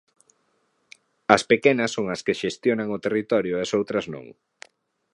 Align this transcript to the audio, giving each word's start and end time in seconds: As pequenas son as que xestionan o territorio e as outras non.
As 1.35 1.43
pequenas 1.51 1.93
son 1.95 2.05
as 2.15 2.21
que 2.25 2.39
xestionan 2.41 2.89
o 2.97 3.01
territorio 3.05 3.53
e 3.55 3.61
as 3.65 3.71
outras 3.79 4.05
non. 4.13 4.25